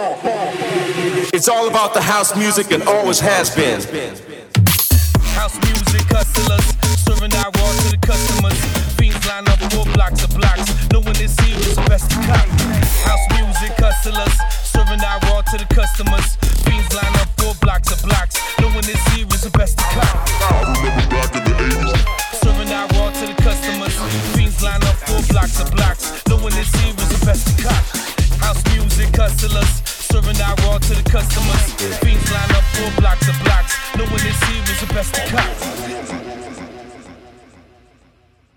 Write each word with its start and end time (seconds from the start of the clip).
It's 0.00 1.48
all 1.48 1.66
about 1.66 1.92
the 1.92 2.00
house 2.00 2.36
music 2.36 2.70
and 2.70 2.84
always 2.84 3.18
has 3.18 3.50
been. 3.50 3.82
House 5.34 5.58
music 5.66 6.06
hustlers, 6.06 6.62
serving 7.02 7.34
out 7.34 7.50
raw 7.58 7.72
to 7.82 7.90
the 7.90 7.98
customers. 7.98 8.54
Fiends 8.94 9.26
line 9.26 9.48
up 9.48 9.58
four 9.74 9.84
blocks 9.98 10.22
of 10.22 10.30
blocks, 10.38 10.70
knowing 10.94 11.18
here 11.18 11.58
is 11.66 11.74
the 11.74 11.82
best 11.90 12.10
to 12.10 12.16
cop. 12.30 12.46
House 13.02 13.26
music 13.34 13.74
hustlers, 13.74 14.34
serving 14.62 15.02
out 15.02 15.18
raw 15.26 15.42
to 15.42 15.58
the 15.58 15.66
customers. 15.74 16.38
Fiends 16.62 16.94
line 16.94 17.16
up 17.18 17.26
four 17.34 17.54
blocks 17.58 17.90
of 17.90 17.98
blocks, 18.06 18.38
knowing 18.62 18.86
here 18.86 19.26
is 19.26 19.42
the 19.42 19.50
best 19.58 19.78
to 19.78 19.84
cop. 19.98 20.14
Remember 20.78 21.10
back 21.10 21.34
in 21.34 21.42
the 21.42 21.54
80s. 21.74 22.38
Serving 22.38 22.70
out 22.70 22.86
raw 22.94 23.10
to 23.10 23.26
the 23.26 23.34
customers. 23.42 23.98
Fiends 24.38 24.62
line 24.62 24.82
up 24.86 24.94
four 25.10 25.26
blocks 25.34 25.58
of 25.58 25.74
blocks, 25.74 26.22
knowing 26.30 26.54
here 26.54 26.94
is 26.94 27.08
the 27.18 27.26
best 27.26 27.50
to 27.50 27.62
cop. 27.66 27.97
Hustlers, 29.20 29.82
serving 29.84 30.38
raw 30.38 30.78
to 30.78 30.94
the 30.94 31.02
customers. 31.10 31.98
Fiends 31.98 32.30
line 32.30 32.50
up 32.52 32.62
four 32.62 33.00
blocks 33.00 33.28
of 33.28 33.34
blocks, 33.42 33.74
here 33.96 34.62
is 34.62 34.80
the 34.80 34.86
best 34.94 35.12
cop. 35.26 35.44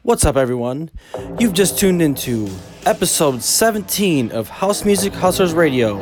What's 0.03 0.23
up, 0.23 0.37
everyone? 0.37 0.91
You've 1.39 1.53
just 1.53 1.79
tuned 1.79 2.03
into 2.03 2.47
episode 2.85 3.41
17 3.41 4.31
of 4.31 4.49
House 4.49 4.85
Music 4.85 5.13
Hustlers 5.13 5.55
Radio. 5.55 5.99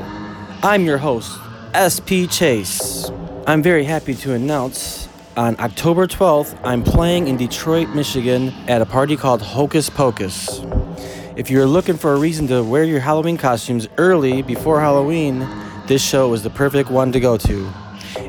I'm 0.62 0.84
your 0.84 0.98
host, 0.98 1.40
SP 1.72 2.28
Chase. 2.30 3.10
I'm 3.48 3.64
very 3.64 3.86
happy 3.86 4.14
to 4.16 4.34
announce 4.34 5.08
on 5.38 5.58
October 5.62 6.06
12th, 6.06 6.60
I'm 6.66 6.84
playing 6.84 7.30
in 7.30 7.38
Detroit, 7.38 7.88
Michigan 7.96 8.50
at 8.68 8.82
a 8.82 8.86
party 8.86 9.16
called 9.16 9.42
Hocus 9.42 9.90
Pocus. 9.90 10.60
If 11.40 11.50
you're 11.50 11.66
looking 11.66 11.96
for 11.96 12.12
a 12.12 12.20
reason 12.20 12.48
to 12.48 12.62
wear 12.62 12.84
your 12.84 13.00
Halloween 13.00 13.38
costumes 13.38 13.88
early 13.98 14.42
before 14.42 14.82
Halloween, 14.82 15.48
this 15.88 16.06
show 16.06 16.34
is 16.34 16.44
the 16.44 16.50
perfect 16.50 16.92
one 16.92 17.14
to 17.14 17.20
go 17.22 17.38
to. 17.38 17.72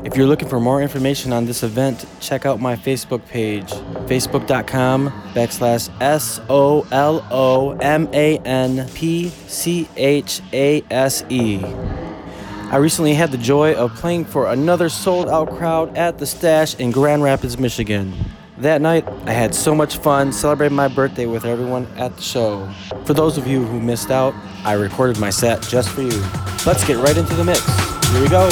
If 0.05 0.15
you're 0.15 0.27
looking 0.27 0.47
for 0.47 0.61
more 0.61 0.81
information 0.81 1.33
on 1.33 1.43
this 1.43 1.61
event, 1.61 2.05
check 2.21 2.45
out 2.45 2.61
my 2.61 2.77
Facebook 2.77 3.27
page, 3.27 3.69
facebook.com 4.07 5.09
backslash 5.33 5.89
S 5.99 6.39
O 6.47 6.87
L 6.93 7.27
O 7.31 7.71
M 7.81 8.07
A 8.13 8.37
N 8.45 8.87
P 8.93 9.27
C 9.27 9.89
H 9.97 10.39
A 10.53 10.81
S 10.89 11.25
E. 11.27 11.61
I 11.65 12.77
recently 12.77 13.13
had 13.13 13.33
the 13.33 13.37
joy 13.37 13.73
of 13.73 13.93
playing 13.95 14.23
for 14.23 14.49
another 14.49 14.87
sold 14.87 15.27
out 15.27 15.49
crowd 15.57 15.97
at 15.97 16.17
the 16.17 16.25
Stache 16.25 16.75
in 16.75 16.91
Grand 16.91 17.23
Rapids, 17.23 17.57
Michigan. 17.57 18.13
That 18.61 18.79
night, 18.79 19.07
I 19.25 19.31
had 19.31 19.55
so 19.55 19.73
much 19.73 19.97
fun 19.97 20.31
celebrating 20.31 20.75
my 20.75 20.87
birthday 20.87 21.25
with 21.25 21.45
everyone 21.45 21.87
at 21.97 22.15
the 22.15 22.21
show. 22.21 22.69
For 23.05 23.15
those 23.15 23.39
of 23.39 23.47
you 23.47 23.65
who 23.65 23.79
missed 23.79 24.11
out, 24.11 24.35
I 24.63 24.73
recorded 24.73 25.17
my 25.19 25.31
set 25.31 25.63
just 25.63 25.89
for 25.89 26.03
you. 26.03 26.21
Let's 26.63 26.85
get 26.85 26.97
right 26.97 27.17
into 27.17 27.33
the 27.33 27.43
mix. 27.43 27.65
Here 28.11 28.21
we 28.21 28.29
go. 28.29 28.47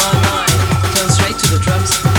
My 0.00 0.12
mind 0.26 1.38
to 1.38 1.46
the 1.48 1.60
drums. 1.62 2.13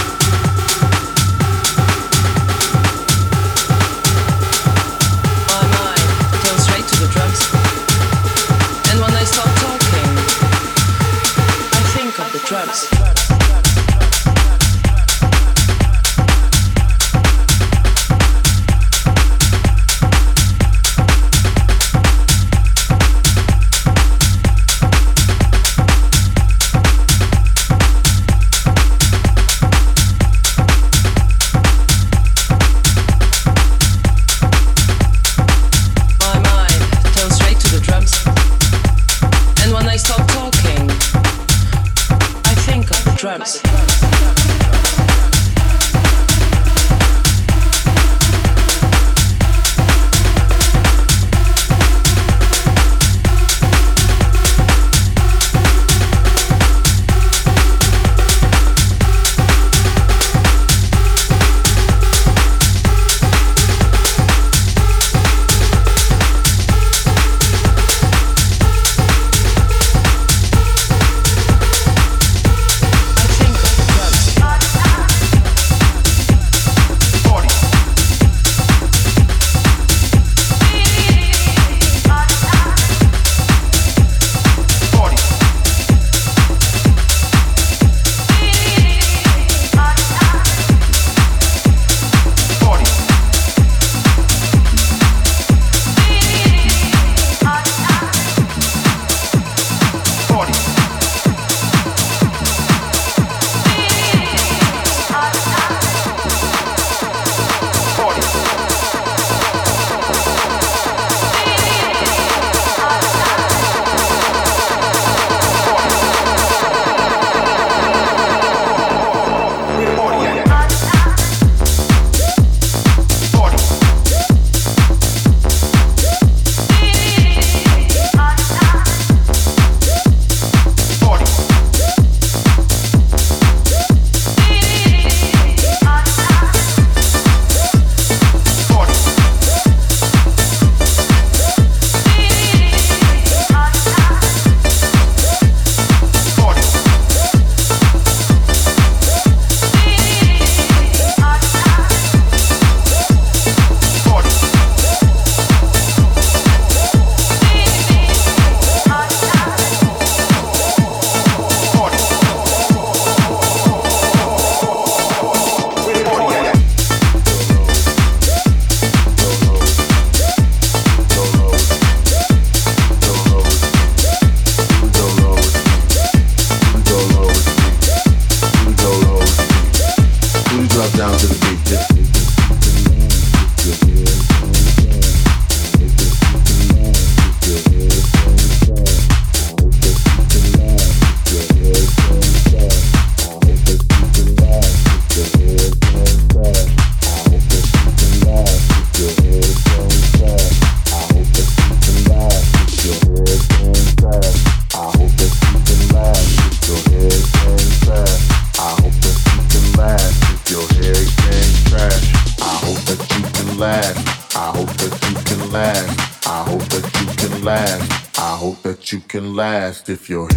Last 219.35 219.89
if 219.89 220.09
your 220.09 220.29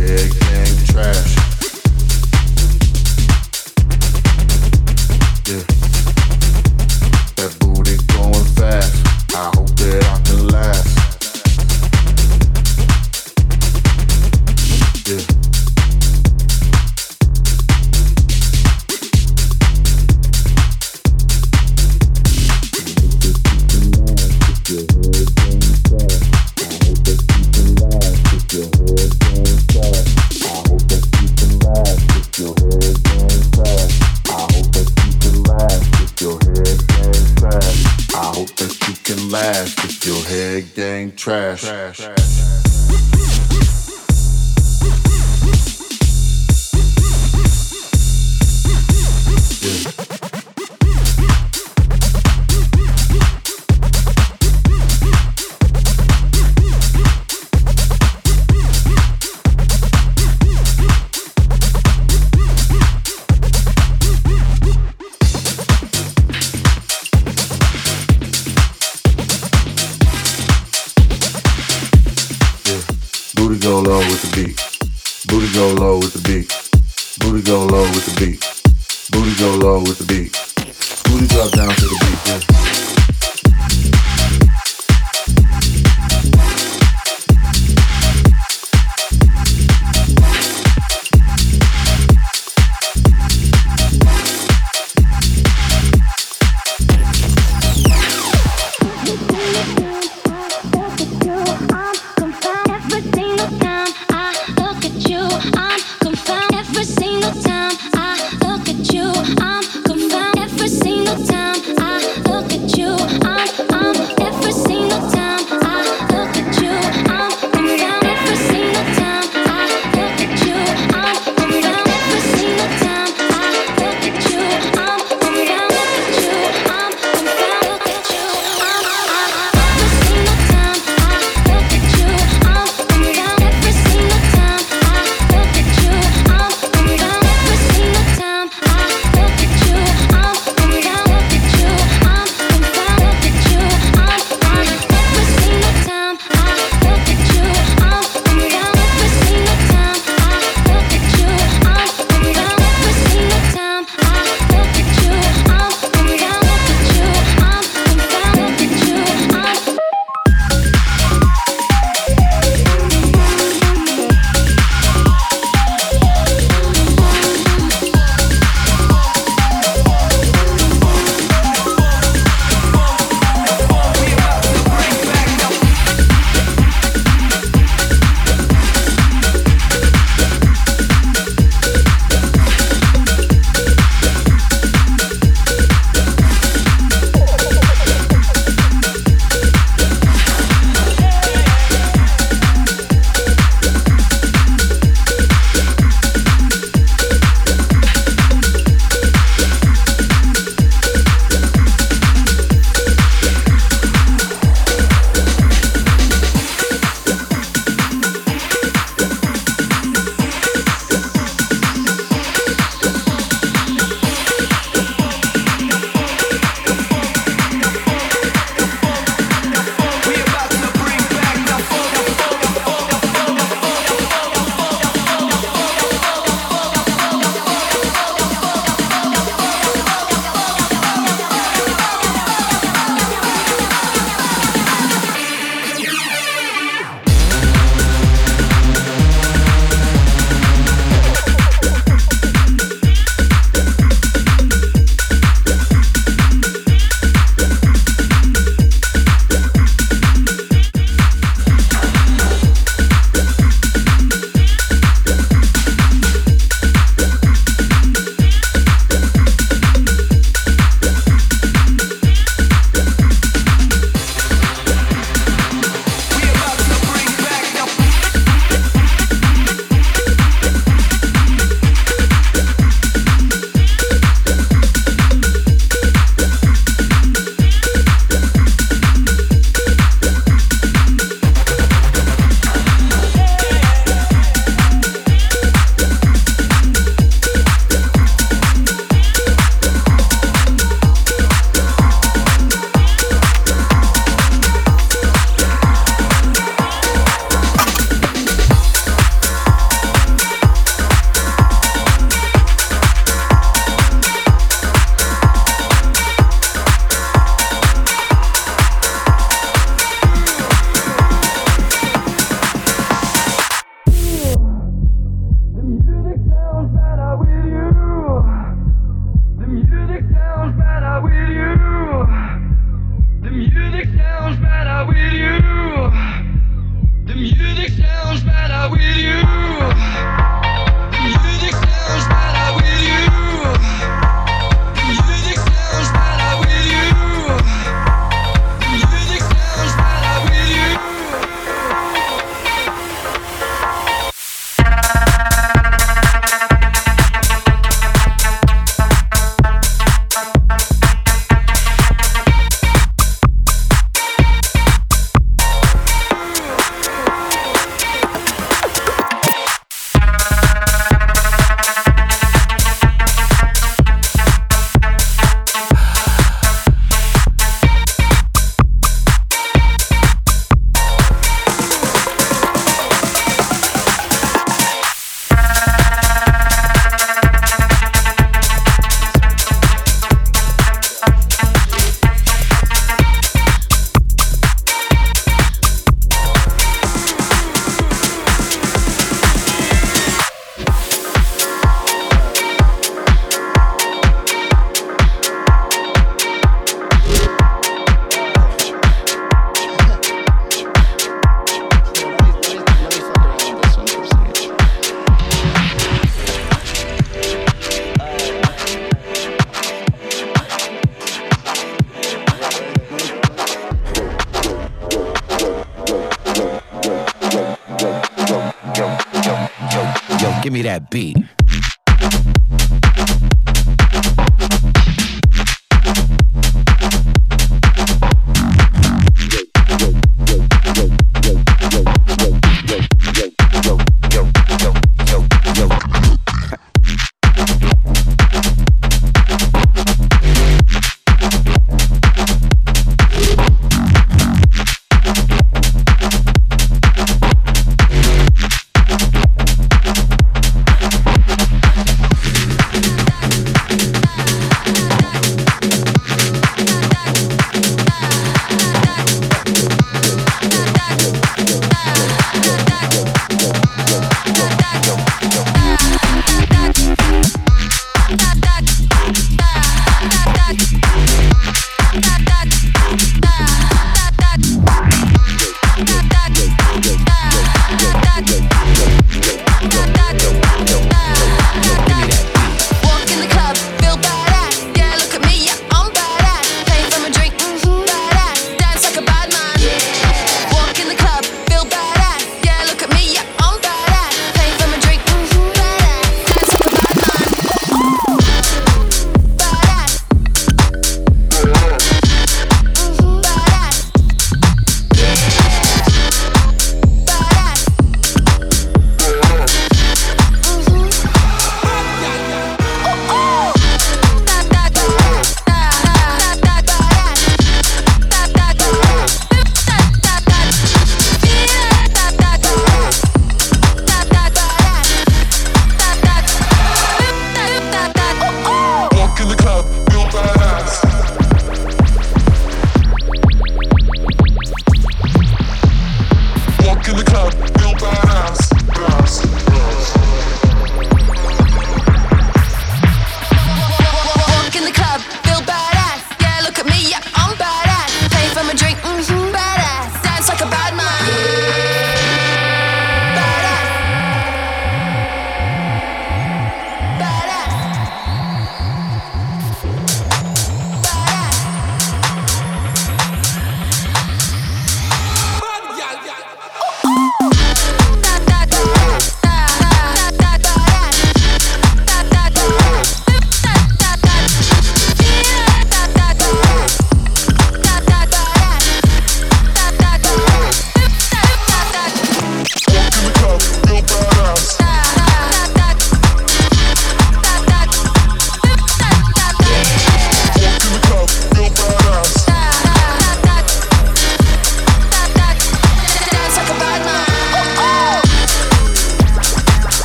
trash. 41.18 41.62
trash. 41.62 42.00
Every 42.00 42.37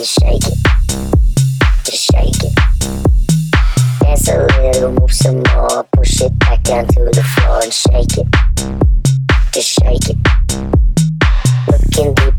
Just 0.00 0.18
shake 0.18 0.46
it, 0.46 0.58
just 1.84 2.10
shake 2.10 2.42
it. 2.42 2.54
Dance 4.00 4.28
a 4.30 4.46
little, 4.62 4.92
move 4.92 5.12
some 5.12 5.42
more, 5.52 5.84
push 5.92 6.22
it 6.22 6.38
back 6.38 6.62
down 6.62 6.86
to 6.86 7.04
the 7.04 7.22
floor 7.22 7.60
and 7.62 7.70
shake 7.70 8.16
it, 8.16 8.26
just 9.52 9.68
shake 9.68 10.08
it. 10.08 10.16
Look 11.68 11.98
in 11.98 12.14
the 12.14 12.29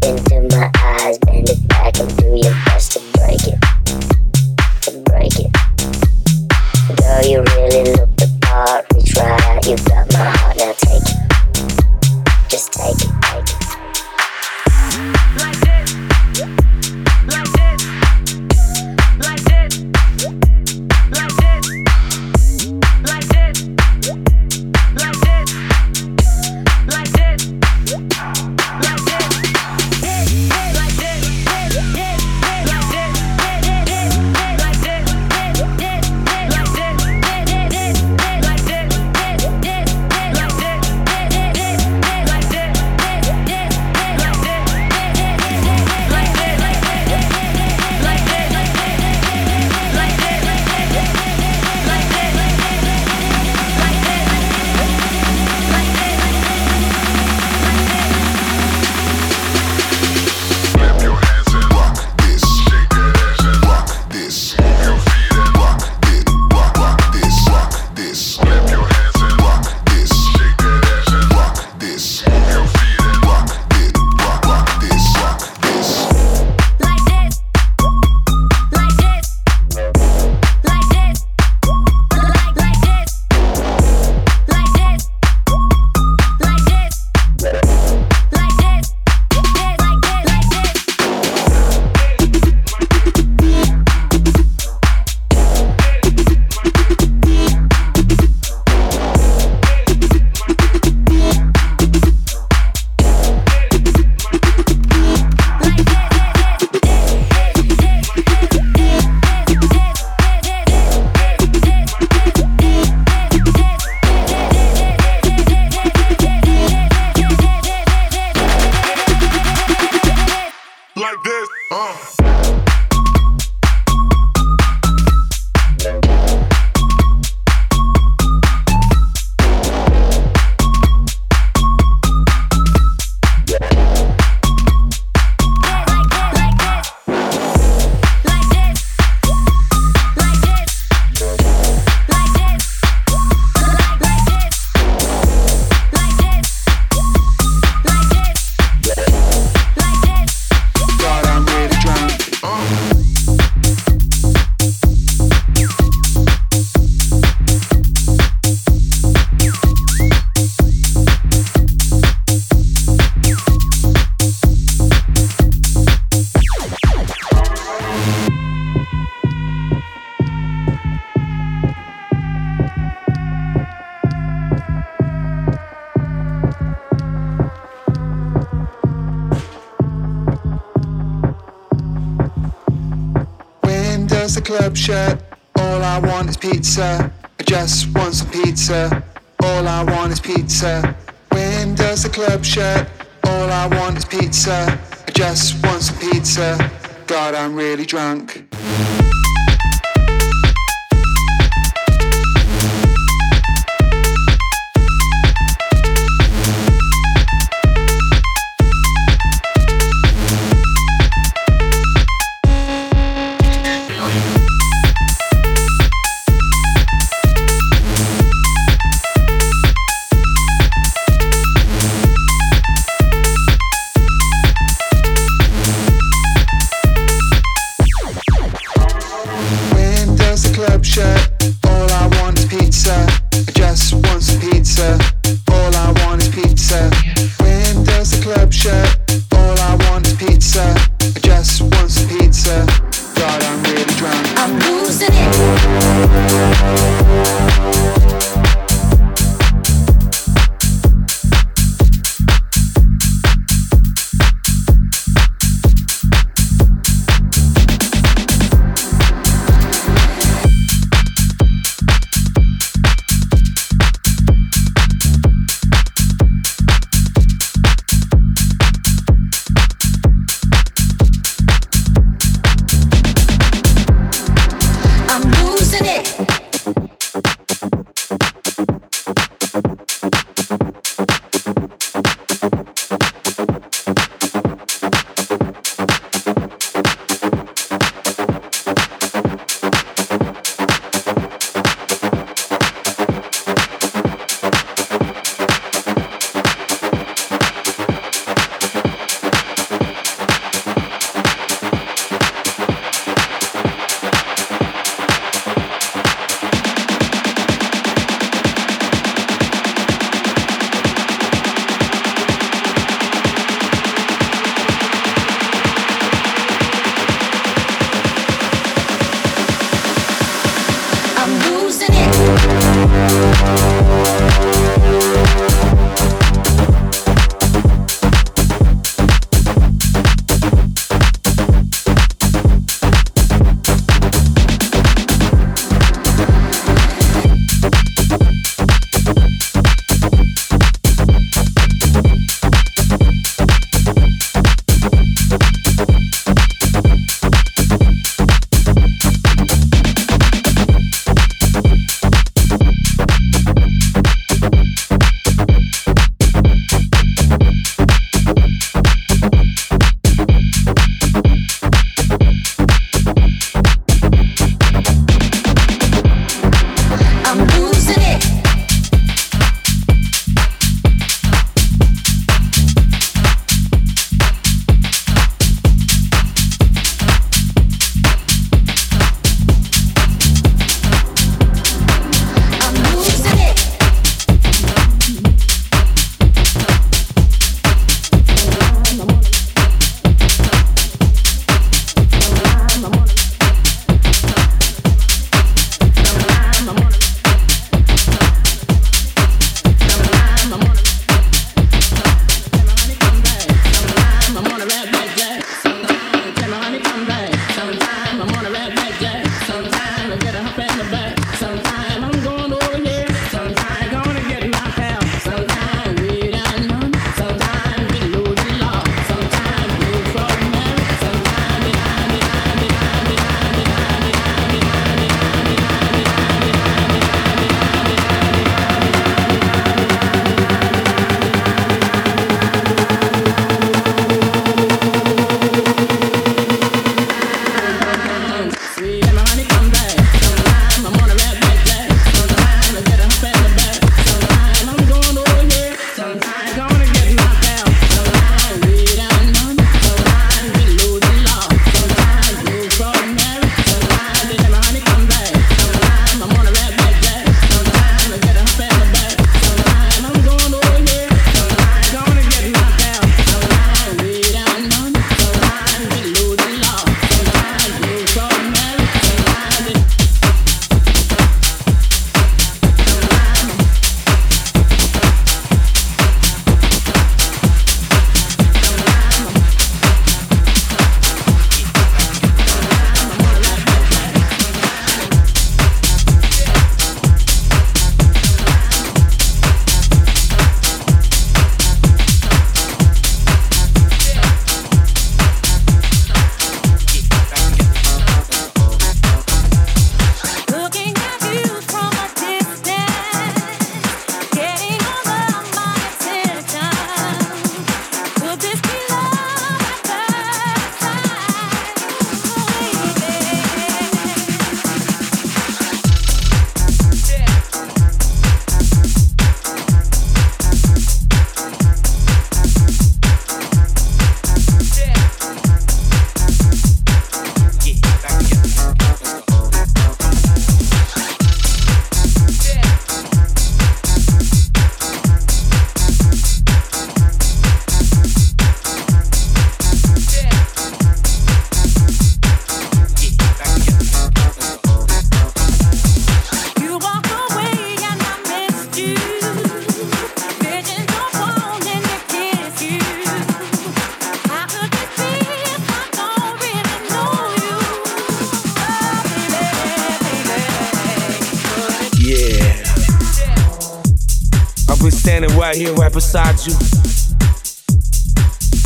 right 565.42 565.56
here, 565.56 565.74
right 565.74 565.92
beside 565.92 566.38
you, 566.46 566.54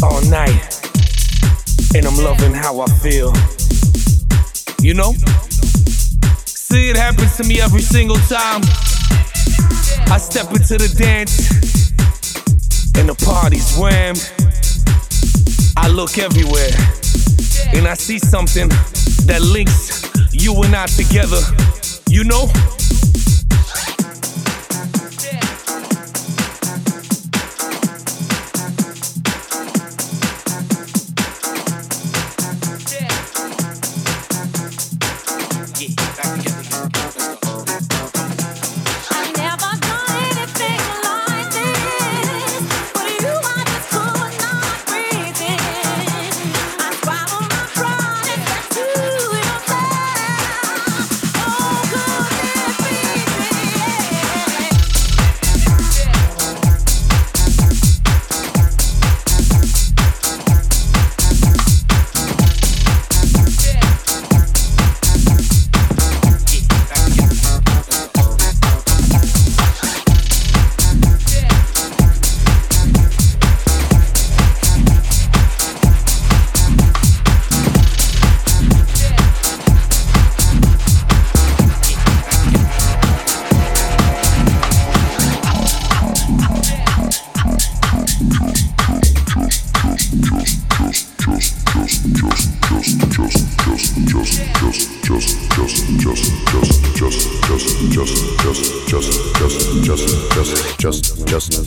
all 0.04 0.22
night, 0.30 0.60
and 1.96 2.06
I'm 2.06 2.18
loving 2.22 2.54
how 2.54 2.82
I 2.82 2.88
feel. 3.00 3.32
You 4.82 4.94
know? 4.94 5.14
See, 6.44 6.90
it 6.90 6.98
happens 6.98 7.38
to 7.38 7.46
me 7.46 7.62
every 7.62 7.82
single 7.82 8.18
time. 8.28 8.62
I 10.12 10.18
step 10.18 10.52
into 10.52 10.78
the 10.78 10.94
dance, 10.98 11.50
and 13.00 13.08
the 13.08 13.16
party's 13.24 13.78
rammed. 13.80 14.30
I 15.78 15.88
look 15.88 16.18
everywhere, 16.18 16.76
and 17.74 17.88
I 17.88 17.94
see 17.94 18.20
something 18.20 18.68
that 19.28 19.40
links 19.42 20.12
you 20.34 20.62
and 20.62 20.76
I 20.76 20.88
together. 20.88 21.40
You 22.10 22.26
know? 22.26 22.52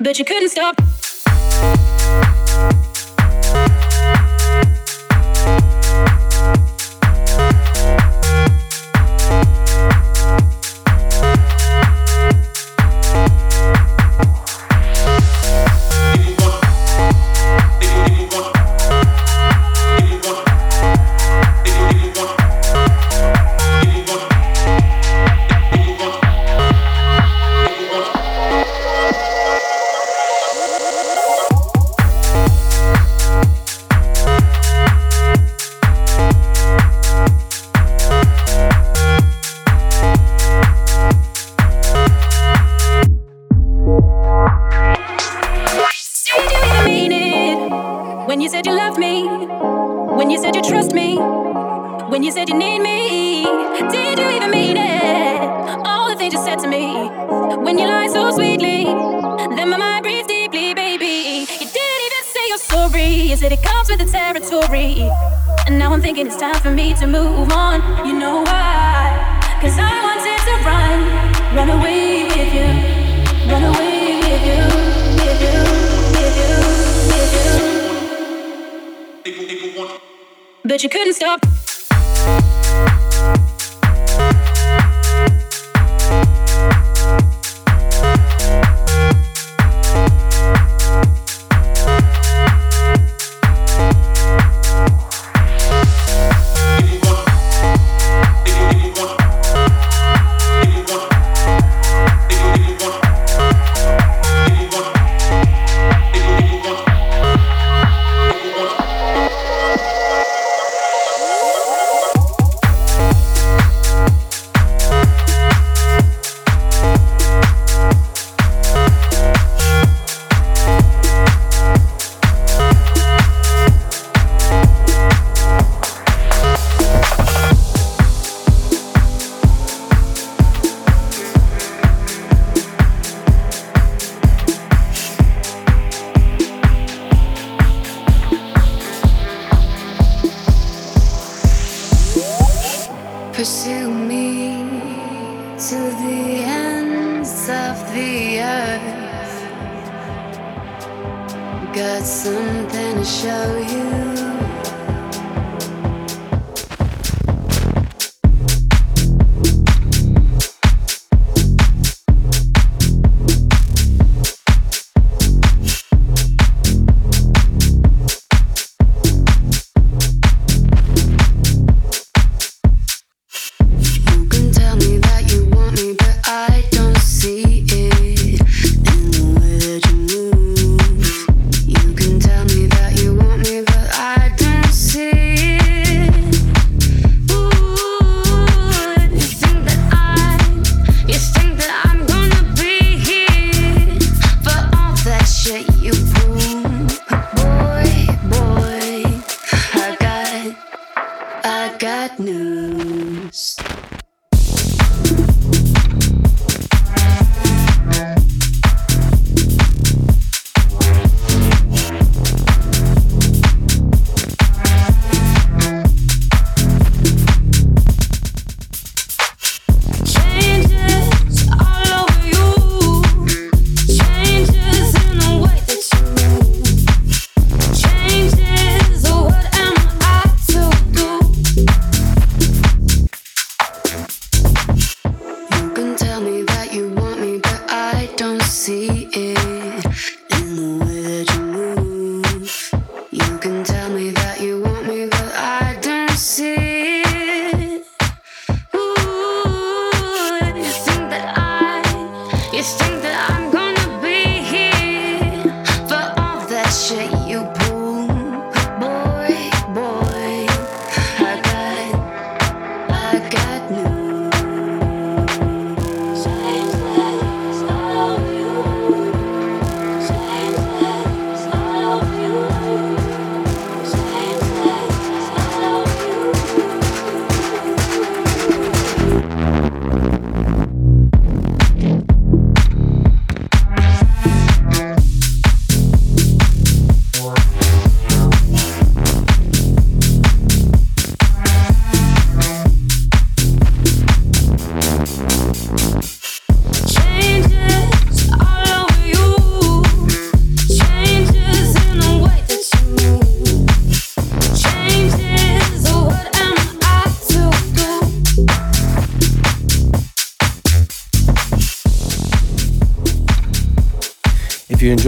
But 0.00 0.18
you 0.18 0.24
couldn't 0.24 0.50
stop. 0.50 0.87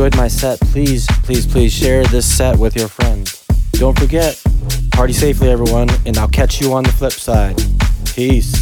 Enjoyed 0.01 0.17
my 0.17 0.29
set, 0.29 0.59
please, 0.61 1.07
please, 1.25 1.47
please 1.47 1.71
share 1.71 2.03
this 2.05 2.25
set 2.25 2.59
with 2.59 2.75
your 2.75 2.89
friends. 2.89 3.45
Don't 3.73 3.99
forget, 3.99 4.43
party 4.93 5.13
safely, 5.13 5.51
everyone, 5.51 5.91
and 6.07 6.17
I'll 6.17 6.29
catch 6.29 6.59
you 6.59 6.73
on 6.73 6.85
the 6.85 6.93
flip 6.93 7.13
side. 7.13 7.63
Peace. 8.07 8.60